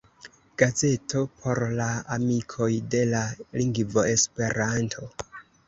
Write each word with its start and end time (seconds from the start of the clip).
Gazeto 0.61 1.21
por 1.43 1.61
la 1.81 1.87
amikoj 2.17 2.71
de 2.97 3.03
la 3.13 3.21
lingvo 3.61 4.09
Esperanto. 4.17 5.09